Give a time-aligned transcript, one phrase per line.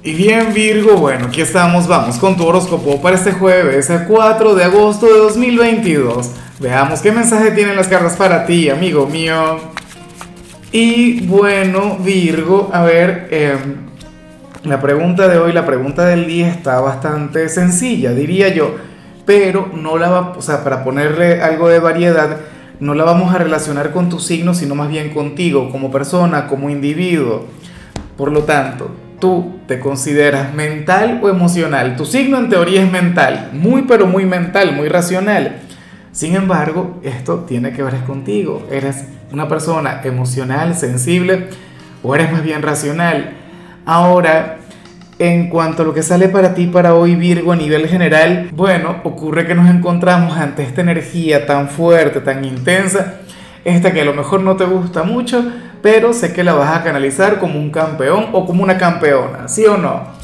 [0.00, 4.54] Y bien Virgo, bueno, aquí estamos, vamos con tu horóscopo para este jueves, el 4
[4.54, 6.30] de agosto de 2022.
[6.60, 9.58] Veamos qué mensaje tienen las cartas para ti, amigo mío.
[10.70, 13.88] Y bueno, Virgo, a ver, em,
[14.62, 18.76] la pregunta de hoy, la pregunta del día está bastante sencilla, diría yo,
[19.26, 22.36] pero no la va, o sea, para ponerle algo de variedad,
[22.78, 26.70] no la vamos a relacionar con tu signo, sino más bien contigo, como persona, como
[26.70, 27.46] individuo.
[28.16, 31.96] Por lo tanto, tú te consideras mental o emocional.
[31.96, 35.56] Tu signo en teoría es mental, muy pero muy mental, muy racional.
[36.12, 38.66] Sin embargo, esto tiene que ver contigo.
[38.70, 41.48] ¿Eres una persona emocional, sensible
[42.02, 43.34] o eres más bien racional?
[43.84, 44.58] Ahora,
[45.18, 48.96] en cuanto a lo que sale para ti para hoy Virgo a nivel general, bueno,
[49.04, 53.14] ocurre que nos encontramos ante esta energía tan fuerte, tan intensa,
[53.64, 55.44] esta que a lo mejor no te gusta mucho,
[55.82, 59.64] pero sé que la vas a canalizar como un campeón o como una campeona, ¿sí
[59.66, 60.18] o no?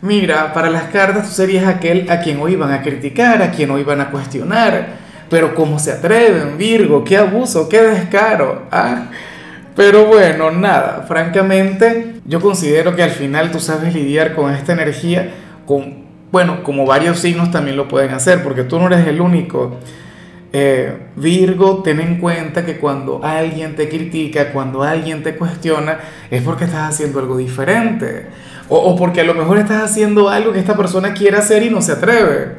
[0.00, 3.70] Mira, para las cartas tú serías aquel a quien hoy van a criticar, a quien
[3.70, 4.88] hoy van a cuestionar,
[5.30, 7.04] pero ¿cómo se atreven, Virgo?
[7.04, 7.68] ¿Qué abuso?
[7.68, 8.64] ¿Qué descaro?
[8.70, 9.06] ¿Ah?
[9.74, 15.30] Pero bueno, nada, francamente yo considero que al final tú sabes lidiar con esta energía,
[15.66, 19.78] con, bueno, como varios signos también lo pueden hacer, porque tú no eres el único.
[20.54, 25.98] Eh, Virgo, ten en cuenta que cuando alguien te critica, cuando alguien te cuestiona,
[26.30, 28.26] es porque estás haciendo algo diferente.
[28.68, 31.80] O, porque a lo mejor estás haciendo algo que esta persona quiere hacer y no
[31.82, 32.56] se atreve.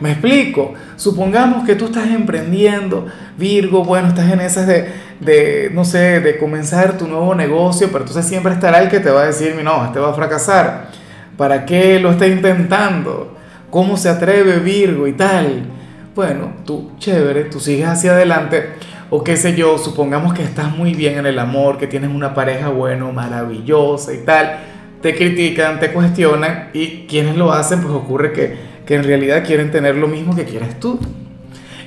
[0.00, 0.74] Me explico.
[0.96, 4.88] Supongamos que tú estás emprendiendo, Virgo, bueno, estás en esas de,
[5.20, 9.10] de, no sé, de comenzar tu nuevo negocio, pero entonces siempre estará el que te
[9.10, 10.88] va a decir, no, este va a fracasar.
[11.36, 13.36] ¿Para qué lo está intentando?
[13.70, 15.77] ¿Cómo se atreve Virgo y tal?
[16.14, 18.74] Bueno, tú chévere, tú sigues hacia adelante,
[19.10, 22.34] o qué sé yo, supongamos que estás muy bien en el amor, que tienes una
[22.34, 24.58] pareja, bueno, maravillosa y tal,
[25.00, 29.70] te critican, te cuestionan, y quienes lo hacen, pues ocurre que, que en realidad quieren
[29.70, 30.98] tener lo mismo que quieres tú.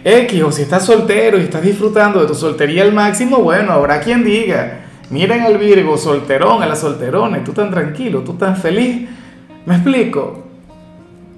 [0.04, 4.00] X, o si estás soltero y estás disfrutando de tu soltería al máximo, bueno, habrá
[4.00, 4.80] quien diga,
[5.12, 9.08] miren al Virgo, solterón, a la solterona, tú tan tranquilo, tú tan feliz.
[9.66, 10.44] ¿Me explico?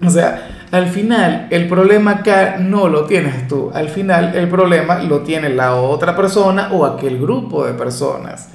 [0.06, 5.04] O sea, al final el problema acá no lo tienes tú, al final el problema
[5.04, 8.50] lo tiene la otra persona o aquel grupo de personas.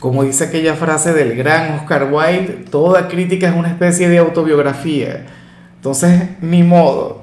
[0.00, 5.24] Como dice aquella frase del gran Oscar Wilde, toda crítica es una especie de autobiografía.
[5.76, 7.22] Entonces, ni modo.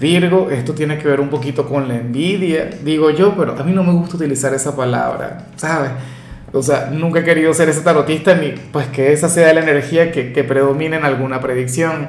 [0.00, 3.70] Virgo, esto tiene que ver un poquito con la envidia, digo yo, pero a mí
[3.70, 5.92] no me gusta utilizar esa palabra, ¿sabes?
[6.52, 10.10] O sea, nunca he querido ser ese tarotista ni pues que esa sea la energía
[10.10, 12.08] que, que predomine en alguna predicción.